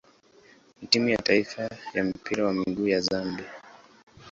na 0.81 0.87
timu 0.87 1.09
ya 1.09 1.17
taifa 1.17 1.69
ya 1.93 2.03
mpira 2.03 2.45
wa 2.45 2.53
miguu 2.53 2.87
ya 2.87 2.99
Zambia. 3.01 3.49